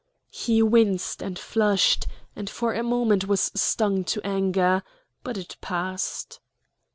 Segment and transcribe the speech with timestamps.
[0.31, 4.81] He winced and flushed, and for a moment was stung to anger;
[5.23, 6.39] but it passed.